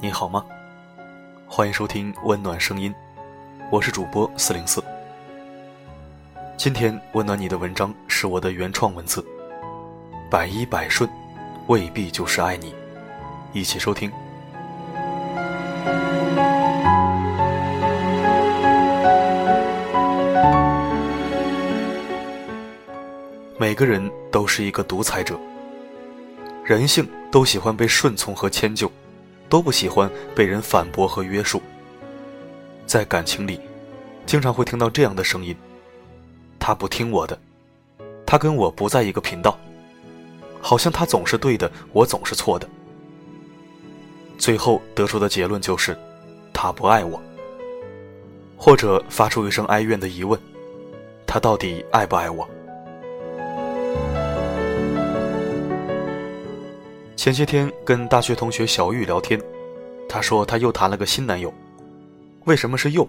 [0.00, 0.44] 你好吗？
[1.48, 2.94] 欢迎收听温暖声音，
[3.68, 4.80] 我是主播四零四。
[6.56, 9.26] 今天温暖你的文章是我的原创文字，
[10.30, 11.10] 百依百顺
[11.66, 12.72] 未必就是爱你，
[13.52, 14.08] 一起收听。
[23.58, 25.36] 每个人都是一个独裁者，
[26.62, 28.88] 人性都喜欢被顺从和迁就。
[29.48, 31.60] 都不喜欢被人反驳和约束。
[32.86, 33.60] 在感情里，
[34.24, 35.54] 经常会听到这样的声音
[36.58, 37.38] ：“他不听我的，
[38.24, 39.58] 他跟我不在一个频道，
[40.60, 42.68] 好像他总是对的，我总是错的。”
[44.38, 45.96] 最后得出的结论就是，
[46.52, 47.20] 他不爱我。
[48.56, 50.38] 或者发出一声哀怨的疑问
[51.26, 52.48] ：“他到底爱不爱我？”
[57.28, 59.38] 前些天跟大学同学小玉聊天，
[60.08, 61.52] 她说她又谈了个新男友。
[62.46, 63.06] 为什么是又？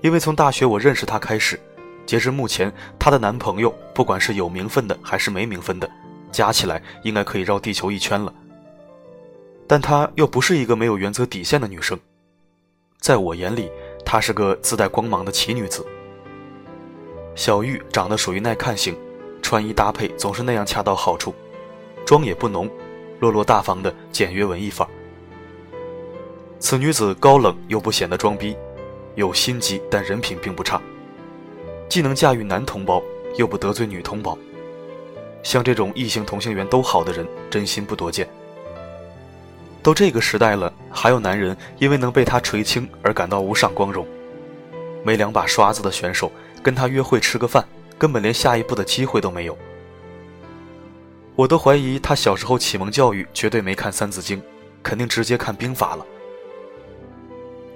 [0.00, 1.60] 因为从大学我认识她开始，
[2.06, 5.86] 截至目前，她的男朋友不管是有名分的还是没名分的，
[6.32, 8.32] 加起来应该可以绕地球一圈了。
[9.66, 12.00] 但她又不是一个没有原则底线的女生，
[13.00, 13.70] 在我眼里，
[14.02, 15.84] 她是个自带光芒的奇女子。
[17.34, 18.96] 小玉长得属于耐看型，
[19.42, 21.34] 穿衣搭配总是那样恰到好处，
[22.06, 22.66] 妆也不浓。
[23.20, 24.90] 落落大方的简约文艺范儿。
[26.58, 28.56] 此女子高冷又不显得装逼，
[29.14, 30.80] 有心机但人品并不差，
[31.88, 33.02] 既能驾驭男同胞
[33.36, 34.36] 又不得罪女同胞。
[35.42, 38.28] 像这种异性同性缘都好的人，真心不多见。
[39.82, 44.06] 都这个时代了，还有男人因为能被她垂青而感到无上光荣。
[45.02, 46.30] 没两把刷子的选手
[46.62, 49.56] 跟她约会吃个饭，根本连下一步的机会都没有。
[51.40, 54.38] 我都怀疑他小时候启蒙教育绝对没看《三字经》，
[54.82, 56.04] 肯定直接看兵法了。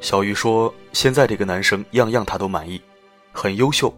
[0.02, 2.78] 小玉说：“现在这个男生样样他都满意，
[3.32, 3.90] 很优秀，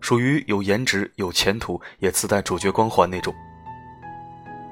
[0.00, 3.34] 属于有颜值、有前途，也自带主角光环那种。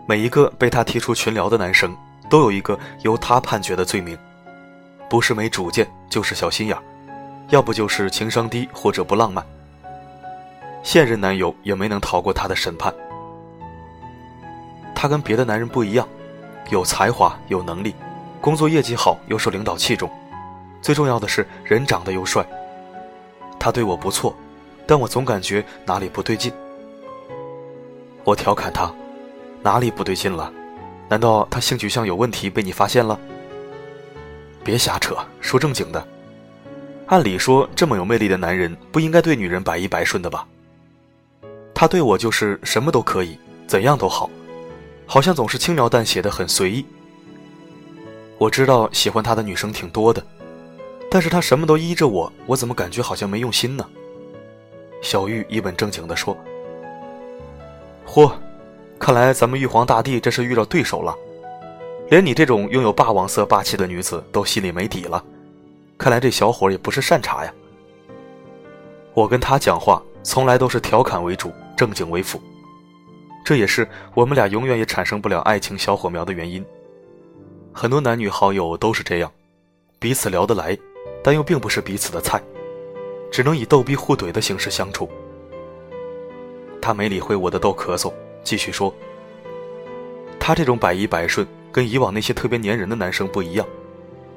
[0.08, 1.94] 每一个被他踢出群聊的男生，
[2.30, 4.16] 都有一个由他判决的罪名，
[5.10, 6.78] 不是没主见，就是小心眼，
[7.50, 9.46] 要不就是情商低或者不浪漫。
[10.82, 12.90] 现任男友也没能逃过他的审判。”
[15.02, 16.08] 他跟别的男人不一样，
[16.70, 17.92] 有才华，有能力，
[18.40, 20.08] 工作业绩好，又受领导器重，
[20.80, 22.46] 最重要的是人长得又帅。
[23.58, 24.32] 他对我不错，
[24.86, 26.52] 但我总感觉哪里不对劲。
[28.22, 28.94] 我调侃他
[29.60, 30.52] ：“哪里不对劲了？
[31.08, 33.18] 难道他性取向有问题被你发现了？”
[34.62, 36.06] 别瞎扯，说正经的。
[37.06, 40.46] 按理说，这么有魅力的男人不应该对女人百依百顺的吧？
[41.74, 43.36] 他对我就是什么都可以，
[43.66, 44.30] 怎样都好。
[45.12, 46.86] 好像总是轻描淡写的，很随意。
[48.38, 50.24] 我知道喜欢他的女生挺多的，
[51.10, 53.86] 但是他什么都依着我，我怎么感觉好像没用心呢？
[55.02, 56.34] 小玉一本正经地说
[58.08, 58.32] ：“嚯，
[58.98, 61.14] 看来咱们玉皇大帝这是遇到对手了，
[62.08, 65.22] 连你这种拥有霸王色霸气的女子都心里没底了。
[65.98, 67.52] 看来这小伙也不是善茬呀。”
[69.12, 72.40] 我跟他讲话从来都是调侃为主，正经为辅。
[73.44, 76.64] 这也是我们俩永远也产生不了爱情小火苗的原因。
[77.72, 79.32] 很多男女好友都是这样，
[79.98, 80.78] 彼此聊得来，
[81.24, 82.40] 但又并不是彼此的菜，
[83.30, 85.08] 只能以逗逼互怼的形式相处。
[86.80, 88.12] 他没理会我的逗咳嗽，
[88.44, 88.92] 继续说
[90.38, 93.66] ：“他这种百依百顺，跟以往那些特别粘人的男生不一样，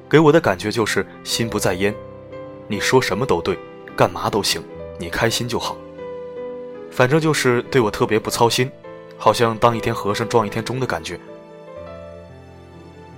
[0.08, 1.94] 给我的感觉就是心不在焉，
[2.68, 3.58] 你说什么都对，
[3.96, 4.62] 干嘛都行，
[4.98, 5.76] 你开心就好。
[6.90, 8.70] 反正就是对我特别不操心。”
[9.18, 11.18] 好像当一天和尚撞一天钟的感觉。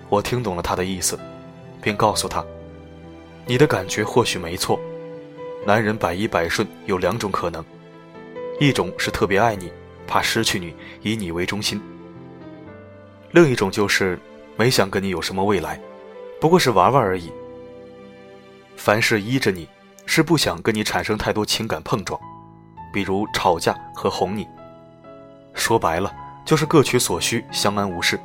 [0.09, 1.19] 我听懂了他的意思，
[1.83, 2.45] 并告诉他
[3.45, 4.81] ：“你的感觉或许没错，
[5.67, 7.63] 男人百依百顺有两种可能，
[8.59, 9.71] 一种是特别爱你，
[10.07, 11.79] 怕失去你，以你为中心；
[13.33, 14.19] 另一种就是
[14.57, 15.79] 没想跟你有什么未来，
[16.41, 17.31] 不过是玩玩而已。
[18.77, 19.69] 凡事依着你，
[20.07, 22.19] 是不想跟你产生太多情感碰撞，
[22.95, 24.47] 比如吵架和哄你。”
[25.59, 26.11] 说白了，
[26.45, 28.19] 就是各取所需，相安无事，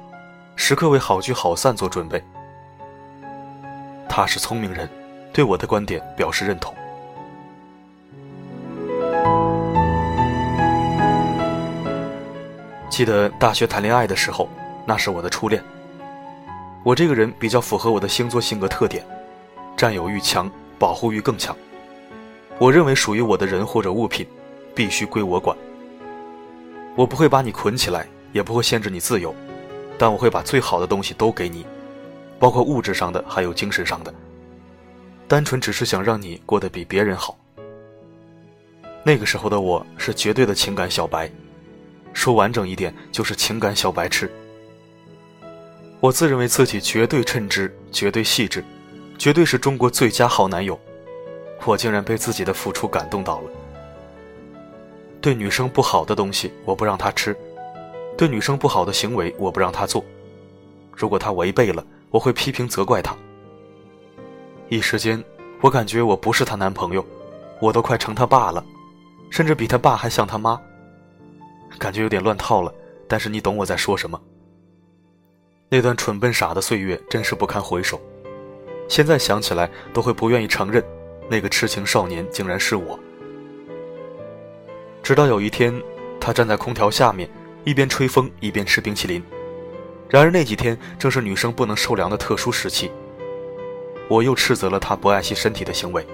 [0.56, 2.24] 时刻为好聚好散做准备。
[4.07, 4.88] 他是聪明人，
[5.33, 6.74] 对我的观点表示认同。
[12.89, 14.47] 记得大学谈恋爱的时候，
[14.85, 15.62] 那是我的初恋。
[16.83, 19.03] 我这个人比较符合我的星座性格特点，
[19.75, 21.56] 占有欲强，保护欲更强。
[22.59, 24.27] 我认为属于我的人或者物品，
[24.75, 25.57] 必须归我管。
[26.95, 29.34] 我不会把你捆起来，也不会限制你自由，
[29.98, 31.66] 但我会把最好的东西都给你，
[32.40, 34.13] 包括物质上的，还有精神上的。
[35.28, 37.38] 单纯只是想让你过得比别人好。
[39.04, 41.30] 那个时候的我是绝对的情感小白，
[42.13, 44.31] 说完整一点就是情感小白痴。
[46.00, 48.63] 我自认为自己绝对称职，绝对细致，
[49.18, 50.80] 绝对是中国最佳好男友。
[51.66, 53.50] 我竟然被自己的付出感动到了。
[55.23, 57.33] 对女生不好的东西我不让她吃，
[58.17, 60.03] 对女生不好的行为我不让她做。
[60.91, 63.15] 如果她违背了，我会批评责怪她。
[64.67, 65.23] 一时间，
[65.61, 67.05] 我感觉我不是她男朋友，
[67.61, 68.61] 我都快成她爸了，
[69.29, 70.59] 甚至比她爸还像她妈。
[71.79, 72.69] 感觉有点乱套了，
[73.07, 74.21] 但是你懂我在说什么。
[75.69, 77.97] 那段蠢笨傻的岁月真是不堪回首，
[78.89, 80.83] 现在想起来都会不愿意承认，
[81.29, 82.99] 那个痴情少年竟然是我。
[85.03, 85.73] 直到有一天，
[86.17, 87.29] 他站在空调下面，
[87.65, 89.21] 一边吹风一边吃冰淇淋。
[90.09, 92.89] 然而那几天正是女生不能受凉的特殊时期，
[94.07, 96.07] 我又斥责了他不爱惜身体的行为。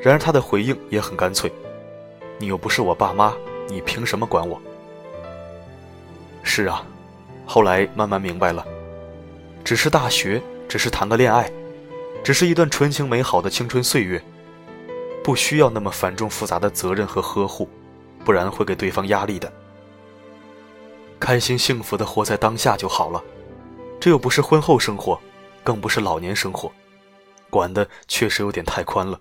[0.00, 1.52] 然而他的回应也很干脆
[2.40, 3.34] ：“你又不是我爸妈，
[3.68, 4.58] 你凭什么管我？”
[6.42, 6.82] 是啊。
[7.44, 8.64] 后来慢慢明白了，
[9.62, 11.50] 只是大学，只是谈个恋爱，
[12.24, 14.22] 只是一段纯情美好的青春岁月，
[15.22, 17.68] 不需要那么繁重复杂的责任和呵护，
[18.24, 19.52] 不然会给对方压力的。
[21.20, 23.22] 开心幸福的活在当下就好了，
[24.00, 25.20] 这又不是婚后生活，
[25.62, 26.70] 更不是老年生活，
[27.48, 29.20] 管的确实有点太宽了。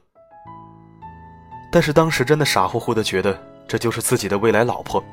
[1.72, 5.04] 但是当时真的傻乎乎的觉得这就是自己的未来老婆，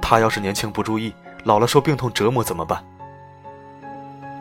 [0.00, 1.14] 她要是年轻不注意。
[1.44, 2.84] 老了受病痛折磨怎么办？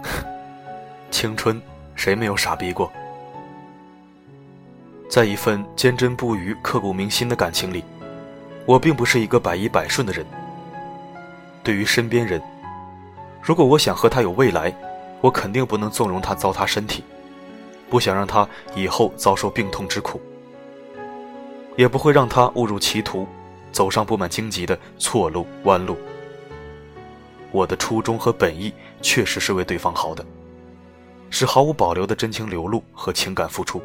[1.12, 1.62] 青春，
[1.94, 2.92] 谁没有傻逼过？
[5.07, 7.83] 在一份坚贞不渝、刻骨铭心的感情里，
[8.65, 10.25] 我并不是一个百依百顺的人。
[11.63, 12.41] 对于身边人，
[13.41, 14.75] 如果我想和他有未来，
[15.21, 17.03] 我肯定不能纵容他糟蹋身体，
[17.89, 20.19] 不想让他以后遭受病痛之苦，
[21.75, 23.27] 也不会让他误入歧途，
[23.71, 25.97] 走上布满荆棘的错路弯路。
[27.51, 30.25] 我的初衷和本意确实是为对方好的，
[31.29, 33.81] 是毫无保留的真情流露和情感付出。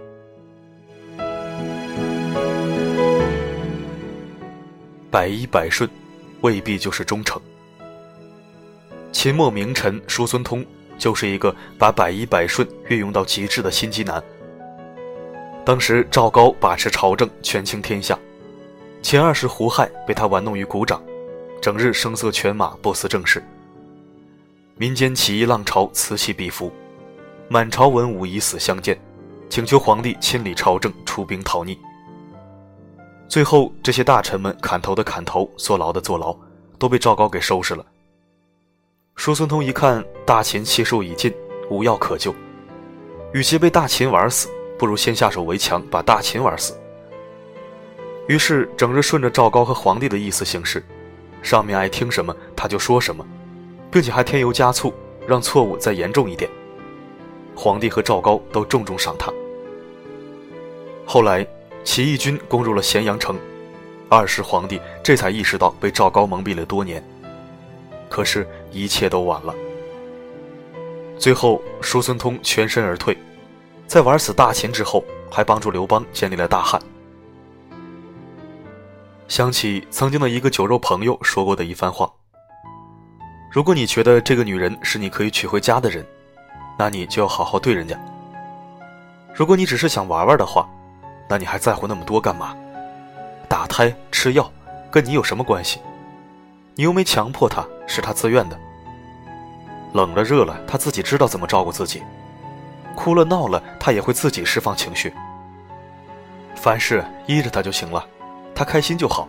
[5.11, 5.91] 百依百顺，
[6.41, 7.41] 未必就是忠诚。
[9.11, 10.65] 秦末名臣叔孙通
[10.97, 14.23] 就是一个把百依百顺运用到极致的心机男。
[15.65, 18.17] 当时赵高把持朝政，权倾天下，
[19.03, 21.03] 秦二世胡亥被他玩弄于股掌，
[21.61, 23.43] 整日声色犬马，不思政事。
[24.77, 26.73] 民间起义浪潮此起彼伏，
[27.49, 28.99] 满朝文武以死相见，
[29.49, 31.77] 请求皇帝亲理朝政，出兵讨逆。
[33.31, 36.37] 最后，这些大臣们砍头的砍头，坐牢的坐牢，
[36.81, 37.87] 都被赵高给收拾了。
[39.15, 41.33] 叔孙通一看大秦气数已尽，
[41.71, 42.35] 无药可救，
[43.33, 46.77] 与其被大秦玩死，不如先下手为强，把大秦玩死。
[48.27, 50.85] 于是，整日顺着赵高和皇帝的意思行事，
[51.41, 53.25] 上面爱听什么他就说什么。
[53.93, 54.93] 并且还添油加醋，
[55.27, 56.51] 让错误再严重一点。
[57.57, 59.33] 皇帝和赵高都重重赏他。
[61.05, 61.45] 后来，
[61.85, 63.39] 起义军攻入了咸阳城，
[64.09, 67.03] 二世皇帝这才意识到被赵高蒙蔽了多年。
[68.09, 69.55] 可是，一切都晚了。
[71.19, 73.17] 最后，叔孙通全身而退，
[73.87, 76.81] 在玩死大秦之后，还帮助刘邦建立了大汉。
[79.29, 82.11] 想起曾经的一个酒肉朋友说过的一番话。
[83.53, 86.05] 如果你觉得这个女人是你可以娶回家的人，
[86.79, 87.99] 那你就要好好对人家。
[89.35, 90.69] 如果你只是想玩玩的话，
[91.31, 92.57] 那你还在乎那么多干嘛？
[93.49, 94.51] 打胎吃药，
[94.91, 95.79] 跟你有什么关系？
[96.75, 98.59] 你又没强迫她，是她自愿的。
[99.93, 102.03] 冷了热了，她自己知道怎么照顾自己。
[102.97, 105.15] 哭了闹了，她也会自己释放情绪。
[106.57, 108.05] 凡事依着她就行了，
[108.53, 109.29] 她开心就好，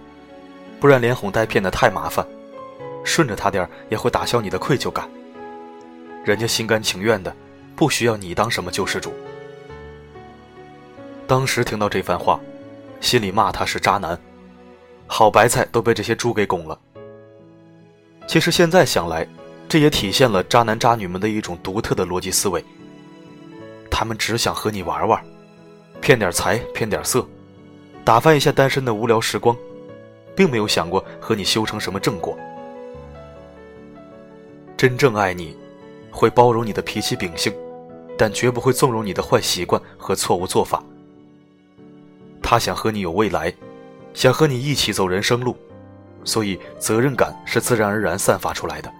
[0.79, 2.25] 不然连哄带骗的太麻烦。
[3.03, 5.07] 顺着他点也会打消你的愧疚感。
[6.23, 7.35] 人家心甘情愿的，
[7.75, 9.13] 不需要你当什么救世主。
[11.31, 12.37] 当时听到这番话，
[12.99, 14.19] 心里骂他是渣男，
[15.07, 16.77] 好白菜都被这些猪给拱了。
[18.27, 19.25] 其实现在想来，
[19.69, 22.61] 这也体现了渣男渣女们的一种独特的逻辑思维。
[23.89, 25.23] 他们只想和你玩玩，
[26.01, 27.25] 骗点财，骗点色，
[28.03, 29.55] 打发一下单身的无聊时光，
[30.35, 32.37] 并没有想过和你修成什么正果。
[34.75, 35.55] 真正爱你，
[36.11, 37.53] 会包容你的脾气秉性，
[38.17, 40.83] 但绝不会纵容你的坏习惯和错误做法。
[42.51, 43.53] 他想和你有未来，
[44.13, 45.55] 想和你一起走人生路，
[46.25, 48.91] 所以责任感是自然而然散发出来的。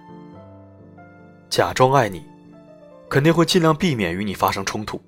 [1.50, 2.24] 假装爱你，
[3.10, 5.02] 肯定会尽量避免与你发生冲突，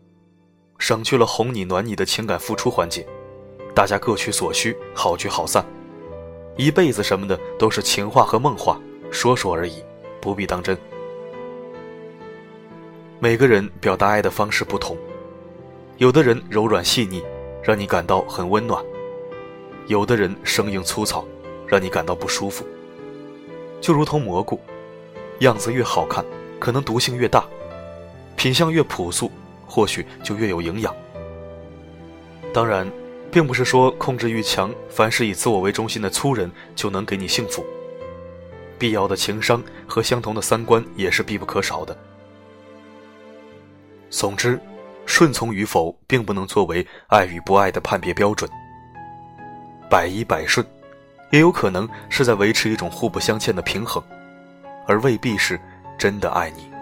[0.77, 3.07] 省去了哄你暖你的情感付出环节，
[3.73, 5.65] 大家各取所需，好聚好散。
[6.57, 8.77] 一辈子什么的都是情话和梦话，
[9.09, 9.81] 说说而已，
[10.19, 10.77] 不必当真。
[13.21, 14.97] 每个人表达爱的方式不同，
[15.95, 17.23] 有的人柔软细腻，
[17.63, 18.84] 让你感到很温暖；
[19.88, 21.25] 有的人生硬粗糙，
[21.65, 22.65] 让你感到不舒服。
[23.79, 24.60] 就如同蘑菇，
[25.39, 26.24] 样子越好看，
[26.60, 27.43] 可能毒性越大；
[28.36, 29.32] 品相越朴素，
[29.65, 30.93] 或许就越有营养。
[32.53, 32.88] 当然。
[33.32, 37.65] 并不是说控制欲强、凡事以自我为中心的粗人就能给你幸福。
[38.77, 41.98] 必要的情商和相同的三观也是必不可少的。
[44.12, 44.60] 总之，
[45.05, 48.50] 顺从与否并不能作为爱与不爱的判别标准。
[49.89, 50.65] 百依百顺，
[51.31, 54.03] 也有可能是在维持一种互不相欠的平衡，
[54.88, 55.60] 而未必是
[55.98, 56.73] 真的爱你。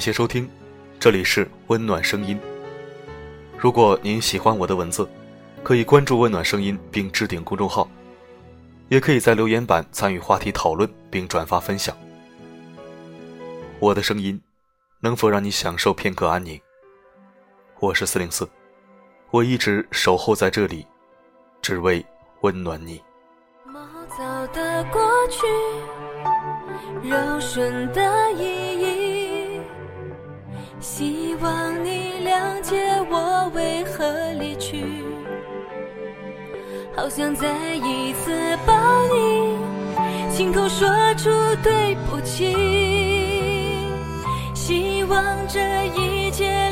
[0.00, 0.48] 感谢收听，
[0.98, 2.40] 这里是温暖声音。
[3.58, 5.06] 如果您喜欢我的文字，
[5.62, 7.86] 可以关注温暖声音并置顶公众号，
[8.88, 11.94] 也可以在留言板参与话题讨论并转发分享。
[13.78, 14.40] 我的声音
[15.00, 16.58] 能否让你享受片刻安宁？
[17.78, 18.48] 我是四零四，
[19.30, 20.86] 我一直守候在这里，
[21.60, 22.02] 只为
[22.40, 23.02] 温暖你。
[23.66, 23.78] 毛
[24.16, 25.46] 躁的过去，
[27.06, 28.89] 柔顺的意义。
[30.80, 32.76] 希望你谅解
[33.10, 34.82] 我为何离去，
[36.96, 38.30] 好想再一次
[38.66, 38.72] 抱
[39.12, 39.58] 你，
[40.34, 41.30] 亲口说出
[41.62, 42.56] 对不起。
[44.54, 45.60] 希望这
[45.96, 46.69] 一切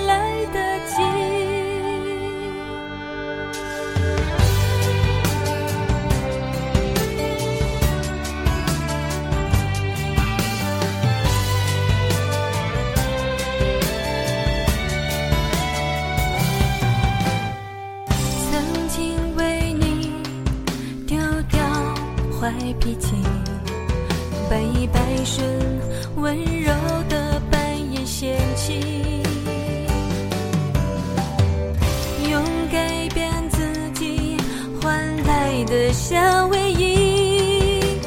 [35.68, 38.00] 的夏威夷，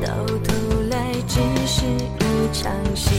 [0.00, 0.08] 到
[0.42, 0.54] 头
[0.88, 3.10] 来只是一场戏。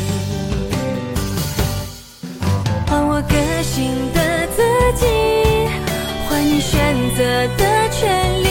[2.88, 4.64] 换我个性的自
[4.96, 5.06] 己，
[6.28, 7.24] 换你选择
[7.56, 8.50] 的权利。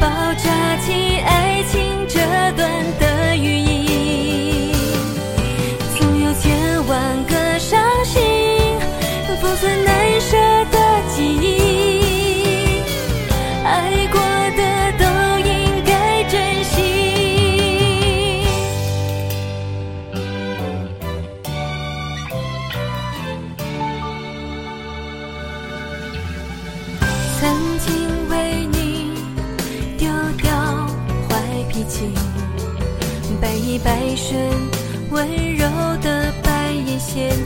[0.00, 0.08] 爆
[0.42, 2.18] 炸起爱情这
[2.56, 4.72] 段的寓意，
[5.98, 8.22] 总有千万个伤心
[9.42, 9.87] 封存。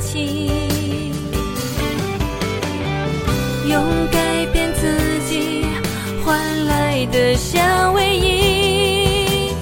[0.07, 0.51] 情，
[3.69, 4.83] 用改变自
[5.29, 5.65] 己
[6.25, 9.55] 换来的夏威夷，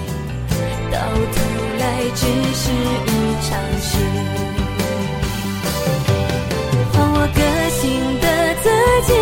[0.90, 1.36] 到头
[1.78, 2.70] 来只是
[3.06, 3.08] 一
[3.42, 3.48] 场
[3.80, 3.88] 戏。
[6.92, 7.80] 还我个性
[8.20, 8.26] 的
[8.62, 8.64] 自
[9.06, 9.12] 己，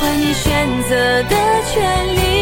[0.16, 0.44] 你选
[0.88, 0.94] 择
[1.24, 1.34] 的
[1.72, 1.74] 权
[2.16, 2.35] 利。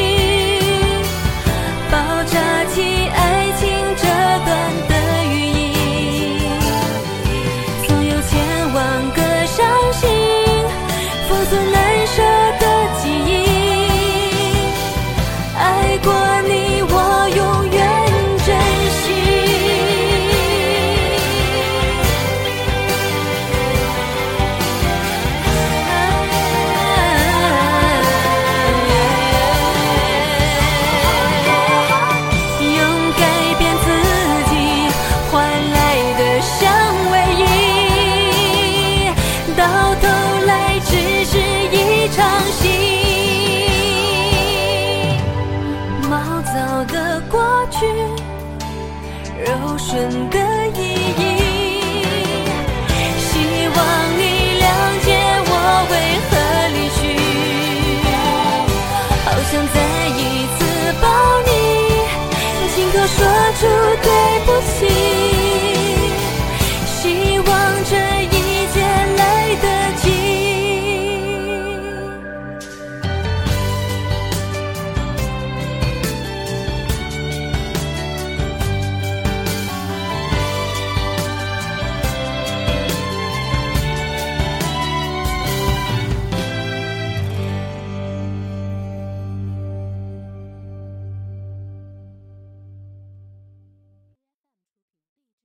[50.05, 50.44] and then